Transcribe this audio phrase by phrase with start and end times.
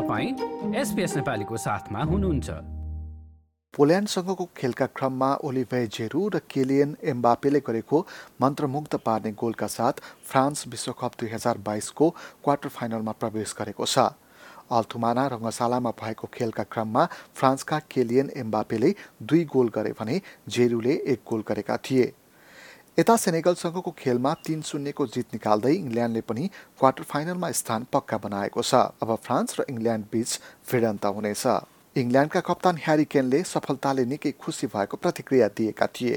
[0.00, 2.50] नेपालीको साथमा हुनुहुन्छ।
[3.74, 8.06] पोल्यान्डसँगको खेलका क्रममा ओलिभे जेरू र केलियन एम्बापेले गरेको
[8.42, 9.92] मन्त्रमुग्ध पार्ने गोलका साथ
[10.24, 12.10] फ्रान्स विश्वकप दुई हजार बाइसको
[12.44, 13.98] क्वार्टर फाइनलमा प्रवेश गरेको छ।
[14.70, 21.44] अल्थुमाना रङ्गशालामा भएको खेलका क्रममा फ्रान्सका केलियन एम्बापेले दुई गोल गरे भने जेरूले एक गोल
[21.48, 22.12] गरेका थिए।
[22.98, 26.44] यता सेनेगलसँगको खेलमा तीन शून्यको जित निकाल्दै इङ्ल्यान्डले पनि
[26.80, 30.30] क्वार्टर फाइनलमा स्थान पक्का बनाएको छ। अब फ्रान्स र इङ्ल्यान्ड बीच
[30.64, 31.44] भिडन्त हुनेछ।
[31.96, 36.16] इङ्ल्यान्डका कप्तान ह्यारी केनले सफलताले निकै खुसी भएको प्रतिक्रिया दिएका थिए।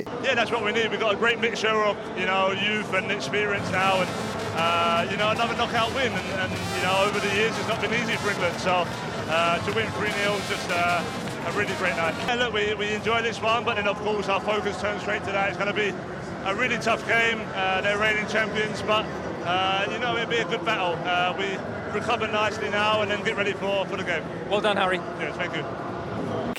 [16.46, 17.42] A really tough game.
[17.54, 19.06] Uh, they're reigning champions, but
[19.46, 20.94] uh, you know it'll be a good battle.
[21.06, 21.58] Uh, we
[21.94, 24.24] recover nicely now and then get ready for, for the game.
[24.50, 24.98] Well done, Harry.
[25.20, 25.89] Yes, thank you.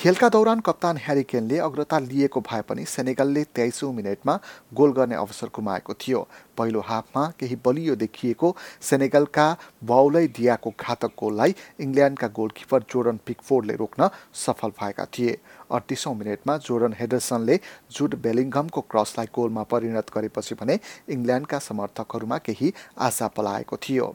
[0.01, 4.33] खेलका दौरान कप्तान ह्यारिकेनले अग्रता लिएको भए पनि सेनेगलले तेइसौँ मिनटमा
[4.73, 6.21] goal गर्ने अवसर गुमाएको थियो।
[6.57, 8.49] पहिलो हाफमा केही बलियो देखिएको
[8.81, 9.45] सेनेगलका
[9.85, 14.09] बाउलै दियाको घातक गोललाई इङ्ल्यान्डका गोलकिपर जोर्डन पिकफोर्डले रोक्न
[14.45, 15.37] सफल भएका थिए।
[15.69, 17.59] अडतिसौँ मिनटमा जोर्डन हेडरसनले
[17.93, 20.79] जुड बेलिङ्गमको क्रसलाई गोलमा परिणत गरेपछि भने
[21.13, 22.73] इङ्ल्यान्डका समर्थकहरूमा केही
[23.05, 24.07] आशा पलाएको थियो।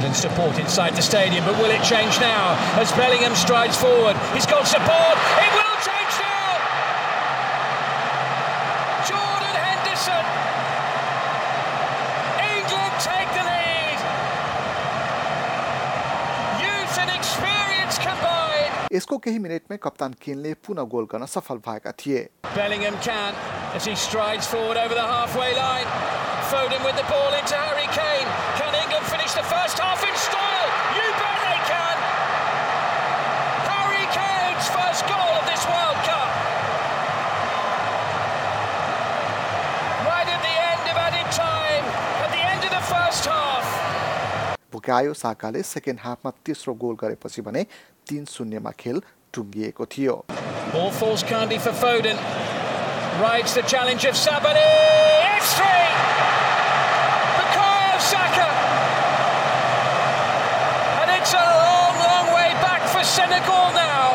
[0.00, 1.44] images captured the mood pretty well there of the England support inside the stadium.
[1.44, 4.16] But will it change now as Bellingham strides forward?
[4.34, 5.16] He's got support.
[5.36, 6.56] It will change now.
[9.06, 10.24] Jordan Henderson.
[12.40, 13.98] England take the lead.
[16.62, 18.72] Youth and experience combined.
[18.92, 23.34] यसको केही मिनटमै कप्तान केनले पुनः goal गर्न सफल भएका थिए Bellingham can
[23.74, 25.86] as he strides forward over the halfway line.
[26.46, 28.28] Foden with the ball into Harry Kane.
[29.31, 30.67] Finish the first half in style?
[30.95, 31.97] You bet they can!
[33.71, 36.29] Harry Kane's first goal of this World Cup.
[40.07, 41.85] Right at the end of added time,
[42.25, 43.65] at the end of the first half.
[44.73, 47.65] Bukayo साकाले second हाफमा तेस्रो goal गरेपछि भने
[48.09, 49.01] तिन शून्यमा खेल
[49.33, 50.23] टुङ्गिएको थियो
[50.73, 52.17] Ball falls kindly for Foden.
[53.23, 54.67] Rides the challenge of Sabani.
[55.35, 55.79] It's three!
[58.11, 58.47] Saka.
[61.01, 62.49] And it's a long, long way
[63.31, 64.07] Senegal now.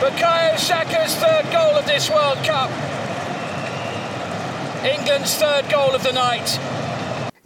[0.00, 2.70] Bukayo Saka's third goal of this World Cup.
[4.84, 6.58] England's third goal of the night.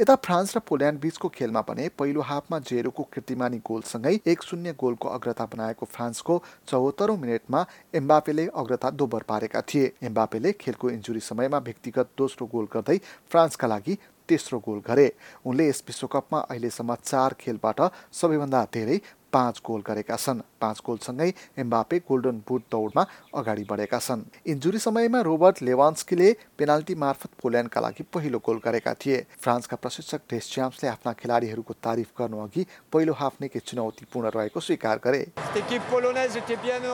[0.01, 5.09] यता France र Poland बीचको खेलमा भने पहिलो हाफमा जेरोको कृतिमानी गोलसँगै एक शून्य गोलको
[5.09, 6.35] अग्रता बनाएको फ्रान्सको
[6.69, 7.65] चौहत्तरौँ मिनटमा
[8.01, 12.99] एम्बापेले अग्रता दोब्बर पारेका थिए एम्बापेले खेलको इन्जुरी समयमा व्यक्तिगत दोस्रो गोल गर्दै
[13.33, 13.99] फ्रान्सका लागि
[14.29, 15.09] तेस्रो गोल गरे।
[15.47, 17.81] उनले यस विश्वकपमा अहिलेसम्म चार खेलबाट
[18.13, 18.99] सबैभन्दा धेरै
[19.33, 23.03] पाँच गोल गरेका छन्। पाँच गोलसँगै एम्बापे गोल्डन बुट दौडमा
[23.37, 29.19] अगाडि बढेका छन्। इन्जुरी समयमा रोबर्ट लेवान्स्कीले पेनाल्टी मार्फत पोल्यान्डका लागि पहिलो गोल गरेका थिए।
[29.37, 35.23] फ्रान्सका प्रशिक्षक डेस्च्याम्सले आफ्ना खेलाडीहरूको तारिफ गर्नु अघि पहिलो हाफ निकै चुनौतीपूर्ण रहेको स्वीकार गरे।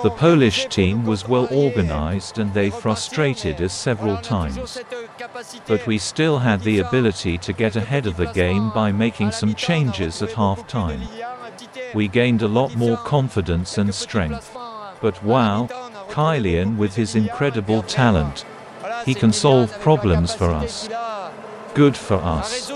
[0.02, 4.78] The Polish team was well organized and they frustrated us several times.
[5.66, 9.54] But we still had the ability to get ahead of the game by making some
[9.54, 11.02] changes at half time.
[11.94, 14.56] we gained a lot more confidence and strength.
[15.00, 15.68] But wow,
[16.10, 18.44] Kylian with his incredible talent.
[19.04, 20.88] He can solve problems for us.
[21.74, 22.70] Good for us.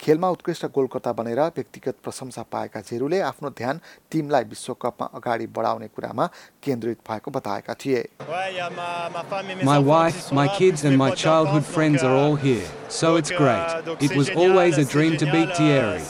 [0.00, 3.80] खेलमा उत्कृष्ट गोलकर्ता बनेर व्यक्तिगत प्रशंसा पाएका जेरूले आफ्नो ध्यान
[4.10, 6.26] टिमलाई विश्वकपमा अगाडि बढाउने कुरामा
[6.64, 8.02] केन्द्रित भएको बताएका थिए।
[9.64, 13.66] My wife, my kids and my childhood friends are all here, so it's great.
[14.00, 16.02] It was always a dream to beat Thierry,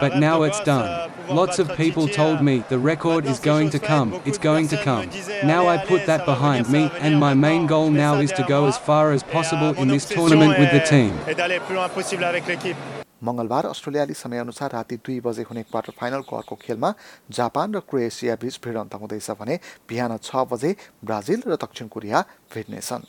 [0.00, 1.10] but now it's done.
[1.28, 5.08] Lots of people told me the record is going to come, it's going to come.
[5.44, 8.76] Now I put that behind me and my main goal now is to go as
[8.76, 11.12] far as possible in this tournament with the team.
[13.24, 16.92] मङ्गलबार अस्ट्रेलियाली समयअनुसार राति दुई बजे हुने quarter फाइनलको अर्को खेलमा
[17.38, 19.58] Japan र क्रोएसिया बीच भिडन्त हुँदैछ भने
[19.88, 20.76] बिहान छ बजे
[21.08, 22.20] ब्राजिल र दक्षिण कोरिया
[22.54, 23.08] भिड्नेछन्